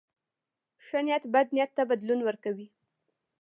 ښه 0.85 0.99
نیت 1.05 1.23
بد 1.33 1.47
نیت 1.55 1.71
ته 1.77 1.83
بدلون 1.89 2.19
ورکوي. 2.23 2.67